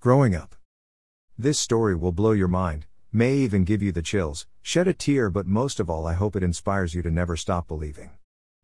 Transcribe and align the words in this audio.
Growing 0.00 0.36
up. 0.36 0.54
This 1.36 1.58
story 1.58 1.96
will 1.96 2.12
blow 2.12 2.30
your 2.30 2.46
mind, 2.46 2.86
may 3.12 3.34
even 3.34 3.64
give 3.64 3.82
you 3.82 3.90
the 3.90 4.00
chills, 4.00 4.46
shed 4.62 4.86
a 4.86 4.94
tear, 4.94 5.28
but 5.28 5.44
most 5.44 5.80
of 5.80 5.90
all, 5.90 6.06
I 6.06 6.12
hope 6.12 6.36
it 6.36 6.42
inspires 6.44 6.94
you 6.94 7.02
to 7.02 7.10
never 7.10 7.36
stop 7.36 7.66
believing. 7.66 8.10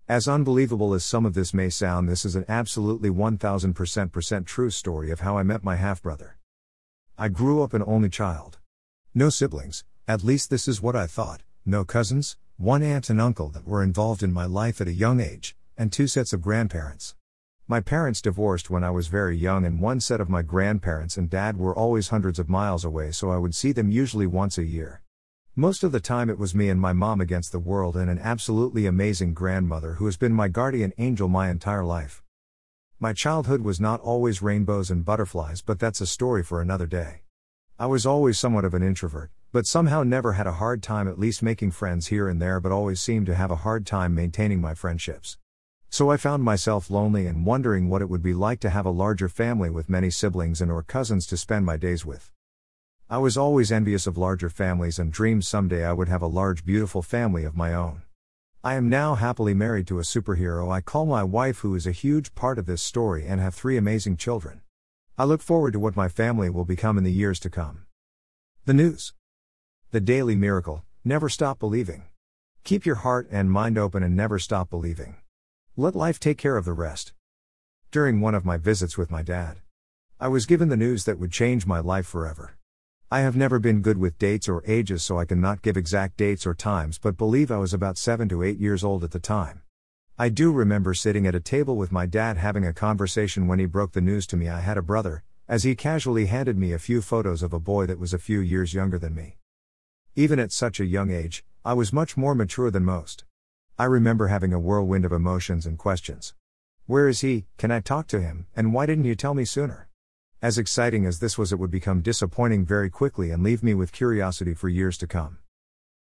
As 0.08 0.28
unbelievable 0.28 0.94
as 0.94 1.04
some 1.04 1.26
of 1.26 1.34
this 1.34 1.52
may 1.52 1.70
sound, 1.70 2.08
this 2.08 2.24
is 2.24 2.36
an 2.36 2.44
absolutely 2.48 3.10
1000% 3.10 4.46
true 4.46 4.70
story 4.70 5.10
of 5.10 5.20
how 5.20 5.36
I 5.36 5.42
met 5.42 5.64
my 5.64 5.74
half 5.74 6.00
brother. 6.00 6.36
I 7.18 7.26
grew 7.30 7.64
up 7.64 7.74
an 7.74 7.82
only 7.84 8.10
child. 8.10 8.58
No 9.12 9.28
siblings, 9.28 9.82
at 10.06 10.22
least 10.22 10.50
this 10.50 10.68
is 10.68 10.80
what 10.80 10.94
I 10.94 11.08
thought, 11.08 11.42
no 11.66 11.84
cousins, 11.84 12.36
one 12.58 12.84
aunt 12.84 13.10
and 13.10 13.20
uncle 13.20 13.48
that 13.48 13.66
were 13.66 13.82
involved 13.82 14.22
in 14.22 14.32
my 14.32 14.44
life 14.44 14.80
at 14.80 14.86
a 14.86 14.92
young 14.92 15.18
age, 15.18 15.56
and 15.76 15.90
two 15.90 16.06
sets 16.06 16.32
of 16.32 16.42
grandparents. 16.42 17.16
My 17.66 17.80
parents 17.80 18.20
divorced 18.20 18.68
when 18.68 18.84
I 18.84 18.90
was 18.90 19.06
very 19.06 19.38
young, 19.38 19.64
and 19.64 19.80
one 19.80 19.98
set 19.98 20.20
of 20.20 20.28
my 20.28 20.42
grandparents 20.42 21.16
and 21.16 21.30
dad 21.30 21.56
were 21.56 21.74
always 21.74 22.08
hundreds 22.08 22.38
of 22.38 22.46
miles 22.46 22.84
away, 22.84 23.10
so 23.10 23.30
I 23.30 23.38
would 23.38 23.54
see 23.54 23.72
them 23.72 23.90
usually 23.90 24.26
once 24.26 24.58
a 24.58 24.64
year. 24.64 25.00
Most 25.56 25.82
of 25.82 25.90
the 25.90 25.98
time, 25.98 26.28
it 26.28 26.38
was 26.38 26.54
me 26.54 26.68
and 26.68 26.78
my 26.78 26.92
mom 26.92 27.22
against 27.22 27.52
the 27.52 27.58
world, 27.58 27.96
and 27.96 28.10
an 28.10 28.18
absolutely 28.18 28.84
amazing 28.84 29.32
grandmother 29.32 29.94
who 29.94 30.04
has 30.04 30.18
been 30.18 30.34
my 30.34 30.48
guardian 30.48 30.92
angel 30.98 31.26
my 31.26 31.48
entire 31.48 31.84
life. 31.84 32.22
My 33.00 33.14
childhood 33.14 33.62
was 33.62 33.80
not 33.80 33.98
always 34.00 34.42
rainbows 34.42 34.90
and 34.90 35.02
butterflies, 35.02 35.62
but 35.62 35.78
that's 35.78 36.02
a 36.02 36.06
story 36.06 36.42
for 36.42 36.60
another 36.60 36.86
day. 36.86 37.22
I 37.78 37.86
was 37.86 38.04
always 38.04 38.38
somewhat 38.38 38.66
of 38.66 38.74
an 38.74 38.82
introvert, 38.82 39.30
but 39.52 39.66
somehow 39.66 40.02
never 40.02 40.34
had 40.34 40.46
a 40.46 40.52
hard 40.60 40.82
time 40.82 41.08
at 41.08 41.18
least 41.18 41.42
making 41.42 41.70
friends 41.70 42.08
here 42.08 42.28
and 42.28 42.42
there, 42.42 42.60
but 42.60 42.72
always 42.72 43.00
seemed 43.00 43.24
to 43.24 43.34
have 43.34 43.50
a 43.50 43.64
hard 43.64 43.86
time 43.86 44.14
maintaining 44.14 44.60
my 44.60 44.74
friendships. 44.74 45.38
So 45.94 46.10
I 46.10 46.16
found 46.16 46.42
myself 46.42 46.90
lonely 46.90 47.28
and 47.28 47.46
wondering 47.46 47.88
what 47.88 48.02
it 48.02 48.10
would 48.10 48.20
be 48.20 48.34
like 48.34 48.58
to 48.62 48.70
have 48.70 48.84
a 48.84 48.90
larger 48.90 49.28
family 49.28 49.70
with 49.70 49.88
many 49.88 50.10
siblings 50.10 50.60
and 50.60 50.68
or 50.68 50.82
cousins 50.82 51.24
to 51.28 51.36
spend 51.36 51.64
my 51.64 51.76
days 51.76 52.04
with. 52.04 52.32
I 53.08 53.18
was 53.18 53.36
always 53.36 53.70
envious 53.70 54.08
of 54.08 54.18
larger 54.18 54.50
families 54.50 54.98
and 54.98 55.12
dreamed 55.12 55.44
someday 55.44 55.84
I 55.84 55.92
would 55.92 56.08
have 56.08 56.20
a 56.20 56.26
large 56.26 56.64
beautiful 56.64 57.00
family 57.00 57.44
of 57.44 57.56
my 57.56 57.72
own. 57.72 58.02
I 58.64 58.74
am 58.74 58.88
now 58.88 59.14
happily 59.14 59.54
married 59.54 59.86
to 59.86 60.00
a 60.00 60.02
superhero 60.02 60.68
I 60.68 60.80
call 60.80 61.06
my 61.06 61.22
wife 61.22 61.58
who 61.58 61.76
is 61.76 61.86
a 61.86 61.92
huge 61.92 62.34
part 62.34 62.58
of 62.58 62.66
this 62.66 62.82
story 62.82 63.24
and 63.24 63.40
have 63.40 63.54
three 63.54 63.76
amazing 63.76 64.16
children. 64.16 64.62
I 65.16 65.22
look 65.22 65.42
forward 65.42 65.74
to 65.74 65.78
what 65.78 65.94
my 65.94 66.08
family 66.08 66.50
will 66.50 66.64
become 66.64 66.98
in 66.98 67.04
the 67.04 67.12
years 67.12 67.38
to 67.38 67.50
come. 67.50 67.86
The 68.64 68.74
news. 68.74 69.14
The 69.92 70.00
Daily 70.00 70.34
Miracle 70.34 70.82
Never 71.04 71.28
stop 71.28 71.60
believing. 71.60 72.06
Keep 72.64 72.84
your 72.84 72.96
heart 72.96 73.28
and 73.30 73.48
mind 73.48 73.78
open 73.78 74.02
and 74.02 74.16
never 74.16 74.40
stop 74.40 74.70
believing. 74.70 75.18
Let 75.76 75.96
life 75.96 76.20
take 76.20 76.38
care 76.38 76.56
of 76.56 76.64
the 76.64 76.72
rest. 76.72 77.14
During 77.90 78.20
one 78.20 78.36
of 78.36 78.44
my 78.44 78.56
visits 78.56 78.96
with 78.96 79.10
my 79.10 79.22
dad, 79.22 79.56
I 80.20 80.28
was 80.28 80.46
given 80.46 80.68
the 80.68 80.76
news 80.76 81.04
that 81.04 81.18
would 81.18 81.32
change 81.32 81.66
my 81.66 81.80
life 81.80 82.06
forever. 82.06 82.56
I 83.10 83.22
have 83.22 83.34
never 83.34 83.58
been 83.58 83.82
good 83.82 83.98
with 83.98 84.16
dates 84.16 84.48
or 84.48 84.62
ages, 84.68 85.02
so 85.02 85.18
I 85.18 85.24
cannot 85.24 85.62
give 85.62 85.76
exact 85.76 86.16
dates 86.16 86.46
or 86.46 86.54
times, 86.54 86.98
but 86.98 87.16
believe 87.16 87.50
I 87.50 87.56
was 87.56 87.74
about 87.74 87.98
7 87.98 88.28
to 88.28 88.44
8 88.44 88.60
years 88.60 88.84
old 88.84 89.02
at 89.02 89.10
the 89.10 89.18
time. 89.18 89.62
I 90.16 90.28
do 90.28 90.52
remember 90.52 90.94
sitting 90.94 91.26
at 91.26 91.34
a 91.34 91.40
table 91.40 91.74
with 91.74 91.90
my 91.90 92.06
dad 92.06 92.36
having 92.36 92.64
a 92.64 92.72
conversation 92.72 93.48
when 93.48 93.58
he 93.58 93.66
broke 93.66 93.94
the 93.94 94.00
news 94.00 94.28
to 94.28 94.36
me 94.36 94.48
I 94.48 94.60
had 94.60 94.78
a 94.78 94.82
brother, 94.82 95.24
as 95.48 95.64
he 95.64 95.74
casually 95.74 96.26
handed 96.26 96.56
me 96.56 96.72
a 96.72 96.78
few 96.78 97.02
photos 97.02 97.42
of 97.42 97.52
a 97.52 97.58
boy 97.58 97.86
that 97.86 97.98
was 97.98 98.14
a 98.14 98.18
few 98.20 98.38
years 98.38 98.74
younger 98.74 99.00
than 99.00 99.16
me. 99.16 99.38
Even 100.14 100.38
at 100.38 100.52
such 100.52 100.78
a 100.78 100.86
young 100.86 101.10
age, 101.10 101.44
I 101.64 101.72
was 101.72 101.92
much 101.92 102.16
more 102.16 102.36
mature 102.36 102.70
than 102.70 102.84
most. 102.84 103.24
I 103.76 103.86
remember 103.86 104.28
having 104.28 104.52
a 104.52 104.60
whirlwind 104.60 105.04
of 105.04 105.10
emotions 105.10 105.66
and 105.66 105.76
questions. 105.76 106.32
Where 106.86 107.08
is 107.08 107.22
he? 107.22 107.46
Can 107.58 107.72
I 107.72 107.80
talk 107.80 108.06
to 108.08 108.20
him? 108.20 108.46
And 108.54 108.72
why 108.72 108.86
didn't 108.86 109.04
you 109.04 109.16
tell 109.16 109.34
me 109.34 109.44
sooner? 109.44 109.88
As 110.40 110.58
exciting 110.58 111.06
as 111.06 111.18
this 111.18 111.36
was, 111.36 111.50
it 111.50 111.58
would 111.58 111.72
become 111.72 112.00
disappointing 112.00 112.64
very 112.64 112.88
quickly 112.88 113.32
and 113.32 113.42
leave 113.42 113.64
me 113.64 113.74
with 113.74 113.90
curiosity 113.90 114.54
for 114.54 114.68
years 114.68 114.96
to 114.98 115.08
come. 115.08 115.38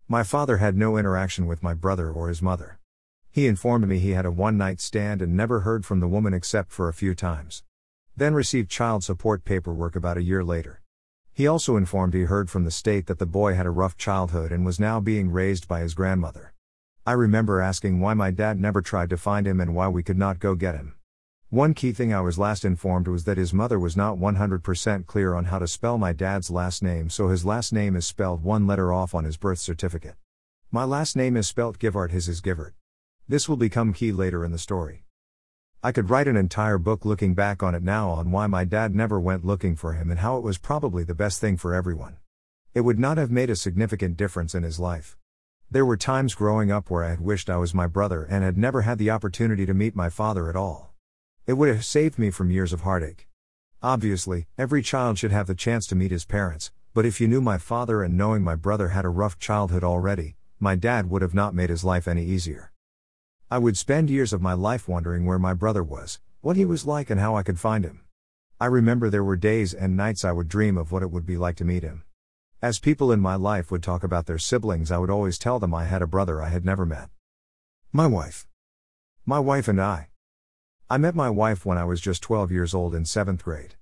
My 0.08 0.24
father 0.24 0.56
had 0.56 0.76
no 0.76 0.96
interaction 0.96 1.46
with 1.46 1.62
my 1.62 1.72
brother 1.72 2.10
or 2.10 2.26
his 2.26 2.42
mother. 2.42 2.80
He 3.30 3.46
informed 3.46 3.86
me 3.86 4.00
he 4.00 4.10
had 4.10 4.26
a 4.26 4.32
one 4.32 4.58
night 4.58 4.80
stand 4.80 5.22
and 5.22 5.36
never 5.36 5.60
heard 5.60 5.86
from 5.86 6.00
the 6.00 6.08
woman 6.08 6.34
except 6.34 6.72
for 6.72 6.88
a 6.88 6.92
few 6.92 7.14
times. 7.14 7.62
Then 8.16 8.34
received 8.34 8.70
child 8.70 9.04
support 9.04 9.44
paperwork 9.44 9.94
about 9.94 10.16
a 10.16 10.22
year 10.24 10.42
later. 10.42 10.80
He 11.32 11.46
also 11.46 11.76
informed 11.76 12.12
he 12.12 12.22
heard 12.22 12.50
from 12.50 12.64
the 12.64 12.72
state 12.72 13.06
that 13.06 13.20
the 13.20 13.24
boy 13.24 13.54
had 13.54 13.66
a 13.66 13.70
rough 13.70 13.96
childhood 13.96 14.50
and 14.50 14.66
was 14.66 14.80
now 14.80 14.98
being 14.98 15.30
raised 15.30 15.68
by 15.68 15.78
his 15.78 15.94
grandmother. 15.94 16.51
I 17.04 17.12
remember 17.14 17.60
asking 17.60 17.98
why 17.98 18.14
my 18.14 18.30
dad 18.30 18.60
never 18.60 18.80
tried 18.80 19.10
to 19.10 19.16
find 19.16 19.44
him 19.44 19.60
and 19.60 19.74
why 19.74 19.88
we 19.88 20.04
could 20.04 20.16
not 20.16 20.38
go 20.38 20.54
get 20.54 20.76
him. 20.76 20.94
One 21.50 21.74
key 21.74 21.90
thing 21.90 22.14
I 22.14 22.20
was 22.20 22.38
last 22.38 22.64
informed 22.64 23.08
was 23.08 23.24
that 23.24 23.36
his 23.36 23.52
mother 23.52 23.76
was 23.76 23.96
not 23.96 24.18
100% 24.18 25.06
clear 25.06 25.34
on 25.34 25.46
how 25.46 25.58
to 25.58 25.66
spell 25.66 25.98
my 25.98 26.12
dad's 26.12 26.48
last 26.48 26.80
name, 26.80 27.10
so 27.10 27.26
his 27.26 27.44
last 27.44 27.72
name 27.72 27.96
is 27.96 28.06
spelled 28.06 28.44
one 28.44 28.68
letter 28.68 28.92
off 28.92 29.16
on 29.16 29.24
his 29.24 29.36
birth 29.36 29.58
certificate. 29.58 30.14
My 30.70 30.84
last 30.84 31.16
name 31.16 31.36
is 31.36 31.48
spelt 31.48 31.80
Givart, 31.80 32.12
his 32.12 32.28
is 32.28 32.40
Givert. 32.40 32.74
This 33.26 33.48
will 33.48 33.56
become 33.56 33.92
key 33.92 34.12
later 34.12 34.44
in 34.44 34.52
the 34.52 34.56
story. 34.56 35.02
I 35.82 35.90
could 35.90 36.08
write 36.08 36.28
an 36.28 36.36
entire 36.36 36.78
book 36.78 37.04
looking 37.04 37.34
back 37.34 37.64
on 37.64 37.74
it 37.74 37.82
now 37.82 38.10
on 38.10 38.30
why 38.30 38.46
my 38.46 38.62
dad 38.62 38.94
never 38.94 39.18
went 39.18 39.44
looking 39.44 39.74
for 39.74 39.94
him 39.94 40.08
and 40.08 40.20
how 40.20 40.36
it 40.36 40.44
was 40.44 40.56
probably 40.56 41.02
the 41.02 41.16
best 41.16 41.40
thing 41.40 41.56
for 41.56 41.74
everyone. 41.74 42.18
It 42.74 42.82
would 42.82 43.00
not 43.00 43.18
have 43.18 43.32
made 43.32 43.50
a 43.50 43.56
significant 43.56 44.16
difference 44.16 44.54
in 44.54 44.62
his 44.62 44.78
life. 44.78 45.16
There 45.72 45.86
were 45.86 45.96
times 45.96 46.34
growing 46.34 46.70
up 46.70 46.90
where 46.90 47.02
I 47.02 47.08
had 47.08 47.22
wished 47.22 47.48
I 47.48 47.56
was 47.56 47.72
my 47.72 47.86
brother 47.86 48.24
and 48.24 48.44
had 48.44 48.58
never 48.58 48.82
had 48.82 48.98
the 48.98 49.08
opportunity 49.08 49.64
to 49.64 49.72
meet 49.72 49.96
my 49.96 50.10
father 50.10 50.50
at 50.50 50.54
all. 50.54 50.92
It 51.46 51.54
would 51.54 51.70
have 51.70 51.86
saved 51.86 52.18
me 52.18 52.30
from 52.30 52.50
years 52.50 52.74
of 52.74 52.82
heartache. 52.82 53.26
Obviously, 53.82 54.48
every 54.58 54.82
child 54.82 55.18
should 55.18 55.32
have 55.32 55.46
the 55.46 55.54
chance 55.54 55.86
to 55.86 55.94
meet 55.94 56.10
his 56.10 56.26
parents, 56.26 56.72
but 56.92 57.06
if 57.06 57.22
you 57.22 57.26
knew 57.26 57.40
my 57.40 57.56
father 57.56 58.02
and 58.02 58.18
knowing 58.18 58.42
my 58.42 58.54
brother 58.54 58.88
had 58.88 59.06
a 59.06 59.08
rough 59.08 59.38
childhood 59.38 59.82
already, 59.82 60.36
my 60.60 60.74
dad 60.74 61.08
would 61.08 61.22
have 61.22 61.32
not 61.32 61.54
made 61.54 61.70
his 61.70 61.84
life 61.84 62.06
any 62.06 62.22
easier. 62.22 62.70
I 63.50 63.56
would 63.56 63.78
spend 63.78 64.10
years 64.10 64.34
of 64.34 64.42
my 64.42 64.52
life 64.52 64.86
wondering 64.86 65.24
where 65.24 65.38
my 65.38 65.54
brother 65.54 65.82
was, 65.82 66.20
what 66.42 66.56
he 66.56 66.66
was 66.66 66.84
like, 66.84 67.08
and 67.08 67.18
how 67.18 67.34
I 67.34 67.42
could 67.42 67.58
find 67.58 67.82
him. 67.82 68.02
I 68.60 68.66
remember 68.66 69.08
there 69.08 69.24
were 69.24 69.36
days 69.36 69.72
and 69.72 69.96
nights 69.96 70.22
I 70.22 70.32
would 70.32 70.50
dream 70.50 70.76
of 70.76 70.92
what 70.92 71.02
it 71.02 71.10
would 71.10 71.24
be 71.24 71.38
like 71.38 71.56
to 71.56 71.64
meet 71.64 71.82
him. 71.82 72.04
As 72.62 72.78
people 72.78 73.10
in 73.10 73.18
my 73.18 73.34
life 73.34 73.72
would 73.72 73.82
talk 73.82 74.04
about 74.04 74.26
their 74.26 74.38
siblings, 74.38 74.92
I 74.92 74.98
would 74.98 75.10
always 75.10 75.36
tell 75.36 75.58
them 75.58 75.74
I 75.74 75.86
had 75.86 76.00
a 76.00 76.06
brother 76.06 76.40
I 76.40 76.48
had 76.48 76.64
never 76.64 76.86
met. 76.86 77.08
My 77.92 78.06
wife. 78.06 78.46
My 79.26 79.40
wife 79.40 79.66
and 79.66 79.82
I. 79.82 80.10
I 80.88 80.96
met 80.96 81.16
my 81.16 81.28
wife 81.28 81.66
when 81.66 81.76
I 81.76 81.82
was 81.82 82.00
just 82.00 82.22
12 82.22 82.52
years 82.52 82.72
old 82.72 82.94
in 82.94 83.02
7th 83.02 83.42
grade. 83.42 83.74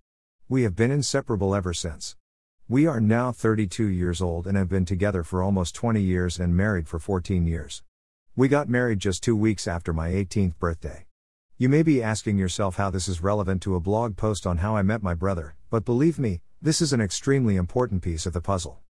We 0.48 0.62
have 0.62 0.76
been 0.76 0.90
inseparable 0.90 1.54
ever 1.54 1.74
since. 1.74 2.16
We 2.70 2.86
are 2.86 3.02
now 3.02 3.32
32 3.32 3.84
years 3.84 4.22
old 4.22 4.46
and 4.46 4.56
have 4.56 4.70
been 4.70 4.86
together 4.86 5.24
for 5.24 5.42
almost 5.42 5.74
20 5.74 6.00
years 6.00 6.40
and 6.40 6.56
married 6.56 6.88
for 6.88 6.98
14 6.98 7.46
years. 7.46 7.82
We 8.34 8.48
got 8.48 8.70
married 8.70 9.00
just 9.00 9.22
two 9.22 9.36
weeks 9.36 9.68
after 9.68 9.92
my 9.92 10.08
18th 10.08 10.58
birthday. 10.58 11.04
You 11.58 11.68
may 11.68 11.82
be 11.82 12.02
asking 12.02 12.38
yourself 12.38 12.76
how 12.76 12.88
this 12.88 13.08
is 13.08 13.22
relevant 13.22 13.60
to 13.64 13.74
a 13.74 13.80
blog 13.80 14.16
post 14.16 14.46
on 14.46 14.56
how 14.56 14.74
I 14.74 14.80
met 14.80 15.02
my 15.02 15.12
brother, 15.12 15.54
but 15.68 15.84
believe 15.84 16.18
me, 16.18 16.40
this 16.62 16.82
is 16.82 16.92
an 16.92 17.00
extremely 17.00 17.56
important 17.56 18.02
piece 18.02 18.26
of 18.26 18.34
the 18.34 18.40
puzzle. 18.42 18.80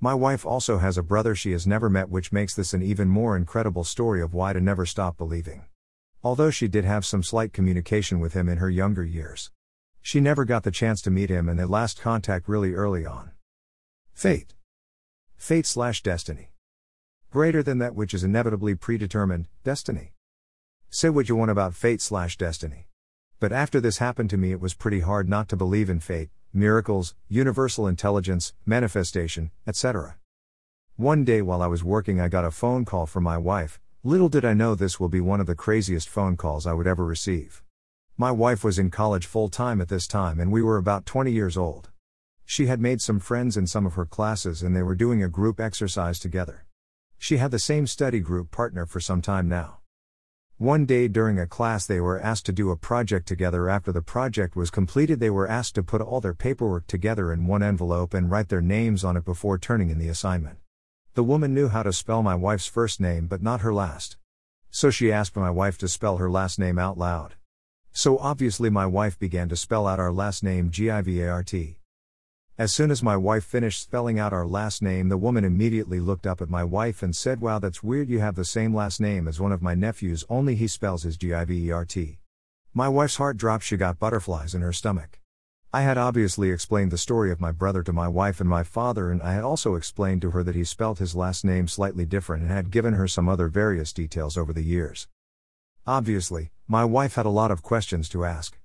My 0.00 0.12
wife 0.12 0.44
also 0.44 0.78
has 0.78 0.98
a 0.98 1.02
brother 1.02 1.34
she 1.34 1.52
has 1.52 1.66
never 1.66 1.88
met, 1.88 2.10
which 2.10 2.30
makes 2.30 2.54
this 2.54 2.74
an 2.74 2.82
even 2.82 3.08
more 3.08 3.38
incredible 3.38 3.84
story 3.84 4.20
of 4.20 4.34
why 4.34 4.52
to 4.52 4.60
never 4.60 4.84
stop 4.84 5.16
believing. 5.16 5.64
Although 6.22 6.50
she 6.50 6.68
did 6.68 6.84
have 6.84 7.06
some 7.06 7.22
slight 7.22 7.54
communication 7.54 8.20
with 8.20 8.34
him 8.34 8.50
in 8.50 8.58
her 8.58 8.68
younger 8.68 9.02
years, 9.02 9.50
she 10.02 10.20
never 10.20 10.44
got 10.44 10.62
the 10.62 10.70
chance 10.70 11.00
to 11.02 11.10
meet 11.10 11.30
him 11.30 11.48
and 11.48 11.58
they 11.58 11.64
last 11.64 12.02
contact 12.02 12.46
really 12.50 12.74
early 12.74 13.06
on. 13.06 13.30
Fate. 14.12 14.54
Fate 15.38 15.64
slash 15.64 16.02
destiny. 16.02 16.50
Greater 17.30 17.62
than 17.62 17.78
that 17.78 17.94
which 17.94 18.12
is 18.12 18.24
inevitably 18.24 18.74
predetermined, 18.74 19.48
destiny. 19.64 20.12
Say 20.90 21.08
what 21.08 21.30
you 21.30 21.36
want 21.36 21.50
about 21.50 21.74
fate 21.74 22.02
slash 22.02 22.36
destiny. 22.36 22.88
But 23.38 23.52
after 23.52 23.80
this 23.80 23.98
happened 23.98 24.28
to 24.30 24.36
me, 24.36 24.52
it 24.52 24.60
was 24.60 24.74
pretty 24.74 25.00
hard 25.00 25.30
not 25.30 25.48
to 25.48 25.56
believe 25.56 25.88
in 25.88 26.00
fate, 26.00 26.28
miracles, 26.52 27.14
universal 27.28 27.86
intelligence, 27.86 28.52
manifestation, 28.66 29.50
etc. 29.66 30.16
One 30.96 31.24
day 31.24 31.42
while 31.42 31.62
I 31.62 31.66
was 31.66 31.82
working, 31.82 32.20
I 32.20 32.28
got 32.28 32.44
a 32.44 32.50
phone 32.50 32.84
call 32.84 33.06
from 33.06 33.24
my 33.24 33.38
wife. 33.38 33.80
Little 34.02 34.28
did 34.28 34.44
I 34.44 34.54
know 34.54 34.74
this 34.74 35.00
will 35.00 35.08
be 35.08 35.20
one 35.20 35.40
of 35.40 35.46
the 35.46 35.54
craziest 35.54 36.08
phone 36.08 36.36
calls 36.36 36.66
I 36.66 36.72
would 36.72 36.86
ever 36.86 37.04
receive. 37.04 37.62
My 38.16 38.30
wife 38.30 38.62
was 38.62 38.78
in 38.78 38.90
college 38.90 39.26
full 39.26 39.48
time 39.48 39.80
at 39.80 39.88
this 39.88 40.06
time, 40.06 40.38
and 40.38 40.52
we 40.52 40.62
were 40.62 40.76
about 40.76 41.06
20 41.06 41.32
years 41.32 41.56
old. 41.56 41.90
She 42.44 42.66
had 42.66 42.80
made 42.80 43.00
some 43.00 43.18
friends 43.18 43.56
in 43.56 43.66
some 43.66 43.86
of 43.86 43.94
her 43.94 44.06
classes, 44.06 44.62
and 44.62 44.76
they 44.76 44.82
were 44.82 44.94
doing 44.94 45.22
a 45.22 45.28
group 45.28 45.58
exercise 45.58 46.18
together. 46.18 46.66
She 47.16 47.36
had 47.36 47.50
the 47.50 47.58
same 47.58 47.86
study 47.86 48.20
group 48.20 48.50
partner 48.50 48.86
for 48.86 49.00
some 49.00 49.22
time 49.22 49.48
now. 49.48 49.79
One 50.60 50.84
day 50.84 51.08
during 51.08 51.38
a 51.38 51.46
class, 51.46 51.86
they 51.86 52.00
were 52.02 52.20
asked 52.20 52.44
to 52.44 52.52
do 52.52 52.70
a 52.70 52.76
project 52.76 53.26
together. 53.26 53.70
After 53.70 53.92
the 53.92 54.02
project 54.02 54.54
was 54.54 54.70
completed, 54.70 55.18
they 55.18 55.30
were 55.30 55.48
asked 55.48 55.74
to 55.76 55.82
put 55.82 56.02
all 56.02 56.20
their 56.20 56.34
paperwork 56.34 56.86
together 56.86 57.32
in 57.32 57.46
one 57.46 57.62
envelope 57.62 58.12
and 58.12 58.30
write 58.30 58.50
their 58.50 58.60
names 58.60 59.02
on 59.02 59.16
it 59.16 59.24
before 59.24 59.56
turning 59.56 59.88
in 59.88 59.98
the 59.98 60.10
assignment. 60.10 60.58
The 61.14 61.24
woman 61.24 61.54
knew 61.54 61.68
how 61.68 61.82
to 61.82 61.94
spell 61.94 62.22
my 62.22 62.34
wife's 62.34 62.66
first 62.66 63.00
name 63.00 63.26
but 63.26 63.42
not 63.42 63.62
her 63.62 63.72
last. 63.72 64.18
So 64.70 64.90
she 64.90 65.10
asked 65.10 65.34
my 65.34 65.48
wife 65.48 65.78
to 65.78 65.88
spell 65.88 66.18
her 66.18 66.30
last 66.30 66.58
name 66.58 66.78
out 66.78 66.98
loud. 66.98 67.36
So 67.92 68.18
obviously, 68.18 68.68
my 68.68 68.84
wife 68.84 69.18
began 69.18 69.48
to 69.48 69.56
spell 69.56 69.86
out 69.86 69.98
our 69.98 70.12
last 70.12 70.44
name 70.44 70.68
G 70.70 70.90
I 70.90 71.00
V 71.00 71.22
A 71.22 71.30
R 71.30 71.42
T. 71.42 71.79
As 72.60 72.74
soon 72.74 72.90
as 72.90 73.02
my 73.02 73.16
wife 73.16 73.44
finished 73.44 73.80
spelling 73.80 74.18
out 74.18 74.34
our 74.34 74.46
last 74.46 74.82
name, 74.82 75.08
the 75.08 75.16
woman 75.16 75.46
immediately 75.46 75.98
looked 75.98 76.26
up 76.26 76.42
at 76.42 76.50
my 76.50 76.62
wife 76.62 77.02
and 77.02 77.16
said, 77.16 77.40
Wow, 77.40 77.58
that's 77.58 77.82
weird, 77.82 78.10
you 78.10 78.18
have 78.18 78.34
the 78.34 78.44
same 78.44 78.74
last 78.74 79.00
name 79.00 79.26
as 79.26 79.40
one 79.40 79.50
of 79.50 79.62
my 79.62 79.74
nephews, 79.74 80.26
only 80.28 80.54
he 80.54 80.66
spells 80.66 81.02
his 81.02 81.16
G 81.16 81.32
I 81.32 81.46
V 81.46 81.68
E 81.68 81.70
R 81.70 81.86
T. 81.86 82.18
My 82.74 82.86
wife's 82.86 83.16
heart 83.16 83.38
dropped, 83.38 83.64
she 83.64 83.78
got 83.78 83.98
butterflies 83.98 84.54
in 84.54 84.60
her 84.60 84.74
stomach. 84.74 85.20
I 85.72 85.80
had 85.80 85.96
obviously 85.96 86.50
explained 86.50 86.90
the 86.90 86.98
story 86.98 87.32
of 87.32 87.40
my 87.40 87.50
brother 87.50 87.82
to 87.82 87.94
my 87.94 88.08
wife 88.08 88.40
and 88.40 88.50
my 88.50 88.62
father, 88.62 89.10
and 89.10 89.22
I 89.22 89.32
had 89.32 89.42
also 89.42 89.74
explained 89.74 90.20
to 90.20 90.32
her 90.32 90.42
that 90.42 90.54
he 90.54 90.64
spelt 90.64 90.98
his 90.98 91.16
last 91.16 91.46
name 91.46 91.66
slightly 91.66 92.04
different 92.04 92.42
and 92.42 92.52
had 92.52 92.70
given 92.70 92.92
her 92.92 93.08
some 93.08 93.26
other 93.26 93.48
various 93.48 93.90
details 93.90 94.36
over 94.36 94.52
the 94.52 94.60
years. 94.60 95.08
Obviously, 95.86 96.50
my 96.68 96.84
wife 96.84 97.14
had 97.14 97.24
a 97.24 97.30
lot 97.30 97.50
of 97.50 97.62
questions 97.62 98.06
to 98.10 98.26
ask. 98.26 98.59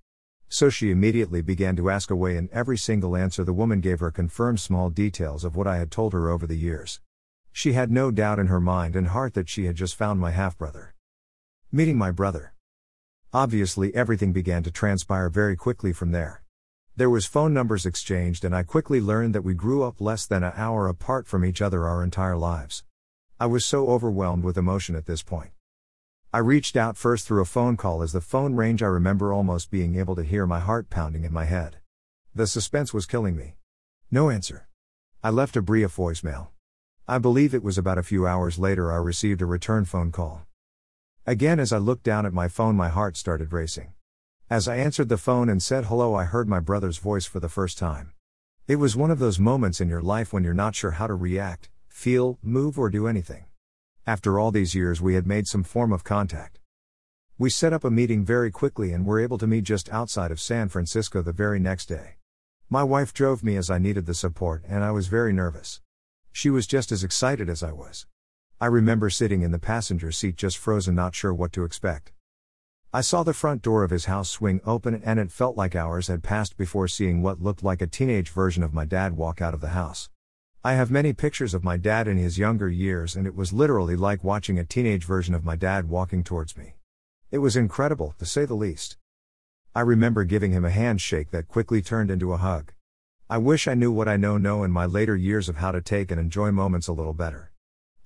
So 0.47 0.69
she 0.69 0.91
immediately 0.91 1.41
began 1.41 1.75
to 1.75 1.89
ask 1.89 2.11
away, 2.11 2.37
and 2.37 2.49
every 2.51 2.77
single 2.77 3.15
answer 3.15 3.43
the 3.43 3.53
woman 3.53 3.81
gave 3.81 3.99
her 3.99 4.11
confirmed 4.11 4.59
small 4.59 4.89
details 4.89 5.43
of 5.43 5.55
what 5.55 5.67
I 5.67 5.77
had 5.77 5.91
told 5.91 6.13
her 6.13 6.29
over 6.29 6.45
the 6.45 6.57
years. 6.57 7.01
She 7.51 7.73
had 7.73 7.91
no 7.91 8.11
doubt 8.11 8.39
in 8.39 8.47
her 8.47 8.59
mind 8.59 8.95
and 8.95 9.07
heart 9.07 9.33
that 9.33 9.49
she 9.49 9.65
had 9.65 9.75
just 9.75 9.95
found 9.95 10.19
my 10.19 10.31
half 10.31 10.57
brother. 10.57 10.93
Meeting 11.71 11.97
my 11.97 12.11
brother. 12.11 12.53
Obviously, 13.33 13.93
everything 13.95 14.31
began 14.31 14.63
to 14.63 14.71
transpire 14.71 15.29
very 15.29 15.55
quickly 15.55 15.91
from 15.91 16.11
there. 16.11 16.43
There 16.95 17.09
was 17.09 17.25
phone 17.25 17.53
numbers 17.53 17.85
exchanged, 17.85 18.45
and 18.45 18.55
I 18.55 18.63
quickly 18.63 19.01
learned 19.01 19.35
that 19.35 19.43
we 19.43 19.53
grew 19.53 19.83
up 19.83 19.99
less 19.99 20.25
than 20.25 20.43
an 20.43 20.53
hour 20.55 20.87
apart 20.87 21.27
from 21.27 21.43
each 21.43 21.61
other 21.61 21.85
our 21.85 22.01
entire 22.03 22.37
lives. 22.37 22.85
I 23.37 23.47
was 23.47 23.65
so 23.65 23.87
overwhelmed 23.87 24.45
with 24.45 24.57
emotion 24.57 24.95
at 24.95 25.05
this 25.05 25.21
point. 25.21 25.51
I 26.33 26.39
reached 26.39 26.75
out 26.75 26.97
first 26.97 27.25
through 27.25 27.41
a 27.41 27.45
phone 27.45 27.77
call 27.77 28.01
as 28.01 28.11
the 28.11 28.21
phone 28.21 28.55
range 28.55 28.83
I 28.83 28.87
remember 28.87 29.31
almost 29.31 29.71
being 29.71 29.97
able 29.97 30.15
to 30.15 30.23
hear 30.23 30.45
my 30.45 30.59
heart 30.59 30.89
pounding 30.89 31.23
in 31.23 31.31
my 31.31 31.45
head. 31.45 31.77
The 32.33 32.47
suspense 32.47 32.93
was 32.93 33.05
killing 33.05 33.35
me. 33.37 33.55
No 34.11 34.29
answer. 34.29 34.67
I 35.23 35.29
left 35.29 35.55
a 35.55 35.61
brief 35.61 35.95
voicemail. 35.95 36.49
I 37.07 37.19
believe 37.19 37.53
it 37.53 37.63
was 37.63 37.77
about 37.77 37.97
a 37.97 38.03
few 38.03 38.27
hours 38.27 38.59
later 38.59 38.91
I 38.91 38.97
received 38.97 39.41
a 39.41 39.45
return 39.45 39.85
phone 39.85 40.11
call. 40.11 40.45
Again, 41.25 41.59
as 41.59 41.71
I 41.71 41.77
looked 41.77 42.03
down 42.03 42.25
at 42.25 42.33
my 42.33 42.47
phone, 42.47 42.75
my 42.75 42.89
heart 42.89 43.15
started 43.15 43.53
racing. 43.53 43.93
As 44.49 44.67
I 44.67 44.77
answered 44.77 45.09
the 45.09 45.17
phone 45.17 45.49
and 45.49 45.63
said 45.63 45.85
hello, 45.85 46.13
I 46.13 46.25
heard 46.25 46.47
my 46.47 46.59
brother's 46.59 46.97
voice 46.97 47.25
for 47.25 47.39
the 47.39 47.49
first 47.49 47.77
time. 47.77 48.11
It 48.67 48.75
was 48.75 48.95
one 48.95 49.09
of 49.09 49.19
those 49.19 49.39
moments 49.39 49.79
in 49.79 49.89
your 49.89 50.01
life 50.01 50.33
when 50.33 50.43
you're 50.43 50.53
not 50.53 50.75
sure 50.75 50.91
how 50.91 51.07
to 51.07 51.15
react, 51.15 51.69
feel, 51.87 52.37
move, 52.43 52.77
or 52.77 52.89
do 52.89 53.07
anything. 53.07 53.45
After 54.07 54.37
all 54.37 54.51
these 54.51 54.75
years, 54.75 55.01
we 55.01 55.15
had 55.15 55.25
made 55.25 55.47
some 55.47 55.63
form 55.63 55.91
of 55.91 56.03
contact. 56.03 56.59
We 57.39 57.49
set 57.49 57.73
up 57.73 57.83
a 57.83 57.89
meeting 57.89 58.23
very 58.23 58.51
quickly 58.51 58.91
and 58.91 59.03
were 59.03 59.19
able 59.19 59.39
to 59.39 59.47
meet 59.47 59.63
just 59.63 59.89
outside 59.89 60.29
of 60.29 60.39
San 60.39 60.69
Francisco 60.69 61.23
the 61.23 61.33
very 61.33 61.59
next 61.59 61.87
day. 61.87 62.17
My 62.69 62.83
wife 62.83 63.15
drove 63.15 63.43
me 63.43 63.57
as 63.57 63.71
I 63.71 63.79
needed 63.79 64.05
the 64.05 64.13
support, 64.13 64.63
and 64.67 64.83
I 64.83 64.91
was 64.91 65.07
very 65.07 65.33
nervous. 65.33 65.81
She 66.31 66.51
was 66.51 66.67
just 66.67 66.91
as 66.91 67.03
excited 67.03 67.49
as 67.49 67.63
I 67.63 67.71
was. 67.71 68.05
I 68.61 68.67
remember 68.67 69.09
sitting 69.09 69.41
in 69.41 69.49
the 69.49 69.57
passenger 69.57 70.11
seat 70.11 70.35
just 70.35 70.59
frozen, 70.59 70.93
not 70.93 71.15
sure 71.15 71.33
what 71.33 71.51
to 71.53 71.63
expect. 71.63 72.11
I 72.93 73.01
saw 73.01 73.23
the 73.23 73.33
front 73.33 73.63
door 73.63 73.83
of 73.83 73.89
his 73.89 74.05
house 74.05 74.29
swing 74.29 74.61
open, 74.67 75.01
and 75.03 75.19
it 75.19 75.31
felt 75.31 75.57
like 75.57 75.75
hours 75.75 76.09
had 76.09 76.21
passed 76.21 76.57
before 76.57 76.87
seeing 76.87 77.23
what 77.23 77.41
looked 77.41 77.63
like 77.63 77.81
a 77.81 77.87
teenage 77.87 78.29
version 78.29 78.61
of 78.61 78.71
my 78.71 78.85
dad 78.85 79.17
walk 79.17 79.41
out 79.41 79.55
of 79.55 79.61
the 79.61 79.69
house. 79.69 80.09
I 80.65 80.73
have 80.73 80.89
many 80.89 81.13
pictures 81.13 81.53
of 81.53 81.63
my 81.63 81.77
dad 81.77 82.07
in 82.07 82.17
his 82.17 82.39
younger 82.39 82.67
years, 82.67 83.15
and 83.15 83.27
it 83.27 83.35
was 83.35 83.53
literally 83.53 83.95
like 83.95 84.23
watching 84.23 84.57
a 84.57 84.65
teenage 84.65 85.05
version 85.05 85.35
of 85.35 85.45
my 85.45 85.55
dad 85.55 85.89
walking 85.89 86.23
towards 86.23 86.57
me. 86.57 86.73
It 87.29 87.37
was 87.37 87.55
incredible, 87.55 88.15
to 88.17 88.25
say 88.25 88.45
the 88.45 88.55
least. 88.55 88.97
I 89.75 89.81
remember 89.81 90.23
giving 90.23 90.53
him 90.53 90.65
a 90.65 90.71
handshake 90.71 91.29
that 91.29 91.47
quickly 91.47 91.83
turned 91.83 92.09
into 92.09 92.33
a 92.33 92.37
hug. 92.37 92.73
I 93.29 93.37
wish 93.37 93.67
I 93.67 93.75
knew 93.75 93.91
what 93.91 94.07
I 94.07 94.17
know 94.17 94.39
now 94.39 94.63
in 94.63 94.71
my 94.71 94.87
later 94.87 95.15
years 95.15 95.49
of 95.49 95.57
how 95.57 95.71
to 95.71 95.83
take 95.83 96.09
and 96.09 96.19
enjoy 96.19 96.49
moments 96.49 96.87
a 96.87 96.93
little 96.93 97.13
better. 97.13 97.51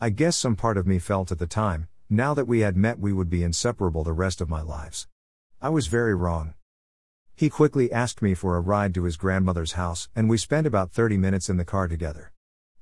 I 0.02 0.10
guess 0.10 0.36
some 0.36 0.58
part 0.58 0.78
of 0.78 0.86
me 0.86 1.00
felt 1.00 1.32
at 1.32 1.40
the 1.40 1.48
time, 1.48 1.88
now 2.10 2.34
that 2.34 2.44
we 2.46 2.60
had 2.60 2.76
met, 2.76 3.00
we 3.00 3.14
would 3.14 3.30
be 3.30 3.42
inseparable 3.42 4.04
the 4.04 4.12
rest 4.12 4.42
of 4.42 4.50
my 4.50 4.62
lives. 4.62 5.08
I 5.62 5.70
was 5.70 5.88
very 5.88 6.14
wrong. 6.14 6.56
He 7.38 7.50
quickly 7.50 7.90
asked 7.90 8.22
me 8.22 8.34
for 8.34 8.58
a 8.58 8.60
ride 8.60 8.94
to 8.96 9.06
his 9.06 9.16
grandmother's 9.16 9.80
house, 9.80 10.10
and 10.14 10.28
we 10.30 10.36
spent 10.36 10.68
about 10.68 10.92
30 10.92 11.16
minutes 11.16 11.48
in 11.48 11.56
the 11.56 11.64
car 11.64 11.88
together. 11.88 12.34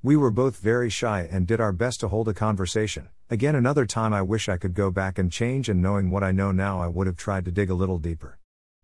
We 0.08 0.16
were 0.16 0.32
both 0.32 0.60
very 0.60 0.90
shy 0.90 1.28
and 1.30 1.46
did 1.46 1.60
our 1.60 1.74
best 1.74 2.00
to 2.00 2.08
hold 2.08 2.30
a 2.30 2.34
conversation. 2.34 3.10
Again, 3.30 3.56
another 3.56 3.86
time 3.86 4.14
I 4.14 4.22
wish 4.22 4.48
I 4.48 4.56
could 4.56 4.74
go 4.74 4.90
back 4.90 5.20
and 5.20 5.30
change, 5.30 5.68
and 5.68 5.82
knowing 5.82 6.10
what 6.10 6.24
I 6.24 6.32
know 6.32 6.54
now, 6.54 6.80
I 6.80 6.88
would 6.88 7.08
have 7.08 7.18
tried 7.18 7.44
to 7.44 7.52
dig 7.52 7.70
a 7.70 7.74
little 7.74 7.98
deeper. 7.98 8.40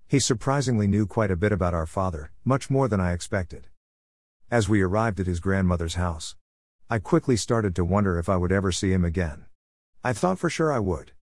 He 0.05 0.19
surprisingly 0.19 0.85
knew 0.85 1.07
quite 1.07 1.31
a 1.31 1.37
bit 1.37 1.53
about 1.53 1.73
our 1.73 1.85
father, 1.85 2.33
much 2.43 2.69
more 2.69 2.89
than 2.89 2.99
I 2.99 3.13
expected. 3.13 3.67
As 4.51 4.67
we 4.67 4.81
arrived 4.81 5.21
at 5.21 5.27
his 5.27 5.39
grandmother's 5.39 5.95
house, 5.95 6.35
I 6.89 6.99
quickly 6.99 7.37
started 7.37 7.73
to 7.77 7.85
wonder 7.85 8.19
if 8.19 8.27
I 8.27 8.35
would 8.35 8.51
ever 8.51 8.73
see 8.73 8.91
him 8.91 9.05
again. 9.05 9.45
I 10.03 10.11
thought 10.11 10.39
for 10.39 10.49
sure 10.49 10.73
I 10.73 10.79
would. 10.79 11.13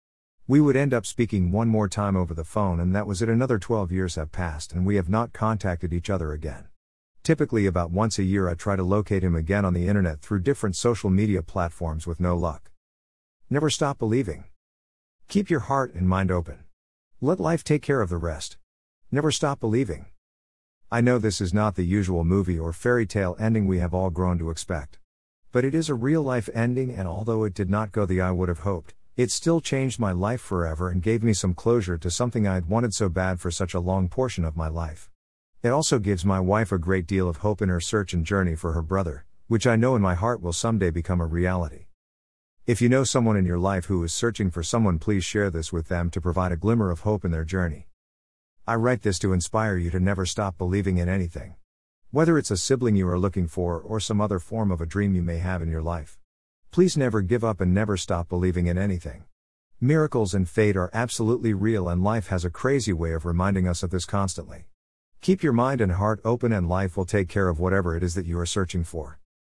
We 0.48 0.60
would 0.60 0.74
end 0.74 0.92
up 0.92 1.06
speaking 1.06 1.52
one 1.52 1.68
more 1.68 1.86
time 1.86 2.16
over 2.16 2.34
the 2.34 2.42
phone, 2.42 2.80
and 2.80 2.92
that 2.92 3.06
was 3.06 3.22
it. 3.22 3.28
Another 3.28 3.60
12 3.60 3.92
years 3.92 4.16
have 4.16 4.32
passed, 4.32 4.72
and 4.72 4.84
we 4.84 4.96
have 4.96 5.08
not 5.08 5.32
contacted 5.32 5.92
each 5.92 6.10
other 6.10 6.32
again. 6.32 6.64
Typically, 7.22 7.66
about 7.66 7.92
once 7.92 8.18
a 8.18 8.24
year, 8.24 8.48
I 8.48 8.54
try 8.54 8.74
to 8.74 8.82
locate 8.82 9.22
him 9.22 9.36
again 9.36 9.64
on 9.64 9.74
the 9.74 9.86
internet 9.86 10.20
through 10.20 10.40
different 10.40 10.74
social 10.74 11.08
media 11.08 11.40
platforms 11.40 12.04
with 12.04 12.18
no 12.18 12.36
luck. 12.36 12.72
Never 13.48 13.70
stop 13.70 13.96
believing. 13.96 14.44
Keep 15.28 15.48
your 15.48 15.60
heart 15.60 15.94
and 15.94 16.08
mind 16.08 16.32
open. 16.32 16.64
Let 17.20 17.38
life 17.38 17.62
take 17.62 17.80
care 17.80 18.00
of 18.00 18.10
the 18.10 18.16
rest. 18.16 18.56
Never 19.12 19.30
stop 19.30 19.60
believing. 19.60 20.06
I 20.90 21.00
know 21.00 21.18
this 21.18 21.40
is 21.40 21.54
not 21.54 21.76
the 21.76 21.84
usual 21.84 22.24
movie 22.24 22.58
or 22.58 22.72
fairy 22.72 23.06
tale 23.06 23.36
ending 23.38 23.68
we 23.68 23.78
have 23.78 23.94
all 23.94 24.10
grown 24.10 24.36
to 24.40 24.50
expect. 24.50 24.98
But 25.52 25.64
it 25.64 25.76
is 25.76 25.88
a 25.88 25.94
real 25.94 26.22
life 26.22 26.48
ending, 26.52 26.90
and 26.90 27.06
although 27.06 27.44
it 27.44 27.54
did 27.54 27.70
not 27.70 27.92
go 27.92 28.04
the 28.04 28.20
I 28.20 28.32
would 28.32 28.48
have 28.48 28.60
hoped, 28.60 28.94
it 29.16 29.30
still 29.30 29.60
changed 29.60 30.00
my 30.00 30.10
life 30.10 30.40
forever 30.40 30.88
and 30.88 31.00
gave 31.00 31.22
me 31.22 31.34
some 31.34 31.54
closure 31.54 31.98
to 31.98 32.10
something 32.10 32.48
I 32.48 32.54
had 32.54 32.68
wanted 32.68 32.94
so 32.94 33.08
bad 33.08 33.38
for 33.38 33.52
such 33.52 33.74
a 33.74 33.80
long 33.80 34.08
portion 34.08 34.44
of 34.44 34.56
my 34.56 34.66
life. 34.66 35.08
It 35.62 35.68
also 35.68 36.00
gives 36.00 36.24
my 36.24 36.40
wife 36.40 36.72
a 36.72 36.78
great 36.78 37.06
deal 37.06 37.28
of 37.28 37.36
hope 37.36 37.62
in 37.62 37.68
her 37.68 37.80
search 37.80 38.12
and 38.12 38.26
journey 38.26 38.56
for 38.56 38.72
her 38.72 38.82
brother, 38.82 39.26
which 39.46 39.64
I 39.64 39.76
know 39.76 39.94
in 39.94 40.02
my 40.02 40.16
heart 40.16 40.42
will 40.42 40.52
someday 40.52 40.90
become 40.90 41.20
a 41.20 41.26
reality. 41.26 41.86
If 42.66 42.82
you 42.82 42.88
know 42.88 43.04
someone 43.04 43.36
in 43.36 43.46
your 43.46 43.60
life 43.60 43.84
who 43.84 44.02
is 44.02 44.12
searching 44.12 44.50
for 44.50 44.64
someone, 44.64 44.98
please 44.98 45.24
share 45.24 45.50
this 45.50 45.72
with 45.72 45.86
them 45.86 46.10
to 46.10 46.20
provide 46.20 46.50
a 46.50 46.56
glimmer 46.56 46.90
of 46.90 47.02
hope 47.02 47.24
in 47.24 47.30
their 47.30 47.44
journey. 47.44 47.86
I 48.66 48.74
write 48.74 49.02
this 49.02 49.20
to 49.20 49.32
inspire 49.32 49.76
you 49.76 49.90
to 49.90 50.00
never 50.00 50.26
stop 50.26 50.58
believing 50.58 50.98
in 50.98 51.08
anything. 51.08 51.54
Whether 52.10 52.38
it's 52.38 52.50
a 52.50 52.56
sibling 52.56 52.96
you 52.96 53.08
are 53.08 53.18
looking 53.18 53.46
for 53.46 53.78
or 53.78 54.00
some 54.00 54.20
other 54.20 54.40
form 54.40 54.72
of 54.72 54.80
a 54.80 54.86
dream 54.86 55.14
you 55.14 55.22
may 55.22 55.38
have 55.38 55.62
in 55.62 55.70
your 55.70 55.80
life. 55.80 56.18
Please 56.72 56.96
never 56.96 57.20
give 57.20 57.44
up 57.44 57.60
and 57.60 57.72
never 57.72 57.96
stop 57.96 58.28
believing 58.28 58.66
in 58.66 58.78
anything. 58.78 59.26
Miracles 59.80 60.34
and 60.34 60.48
fate 60.48 60.76
are 60.76 60.90
absolutely 60.92 61.54
real, 61.54 61.88
and 61.88 62.02
life 62.02 62.28
has 62.28 62.44
a 62.44 62.50
crazy 62.50 62.92
way 62.92 63.12
of 63.12 63.24
reminding 63.24 63.68
us 63.68 63.84
of 63.84 63.90
this 63.90 64.04
constantly. 64.04 64.66
Keep 65.22 65.44
your 65.44 65.52
mind 65.52 65.80
and 65.80 65.92
heart 65.92 66.20
open, 66.24 66.52
and 66.52 66.68
life 66.68 66.96
will 66.96 67.04
take 67.04 67.28
care 67.28 67.48
of 67.48 67.60
whatever 67.60 67.96
it 67.96 68.02
is 68.02 68.16
that 68.16 68.26
you 68.26 68.36
are 68.40 68.44
searching 68.44 68.82
for. 68.82 69.20